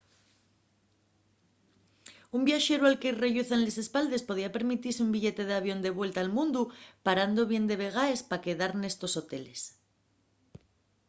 un 2.37 2.41
viaxeru 2.49 2.83
al 2.85 2.99
que-y 3.01 3.13
relluzan 3.23 3.63
les 3.65 3.77
espaldes 3.83 4.25
podría 4.27 4.55
permitise 4.57 5.03
un 5.05 5.13
billete 5.15 5.43
d'avión 5.45 5.79
de 5.85 5.91
vuelta 5.99 6.19
al 6.21 6.33
mundu 6.37 6.61
parando 7.07 7.49
bien 7.51 7.65
de 7.69 7.79
vegaes 7.83 8.21
pa 8.29 8.43
quedar 8.45 8.71
nestos 8.75 9.13
hoteles 9.19 9.59